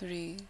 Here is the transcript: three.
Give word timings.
three. 0.00 0.49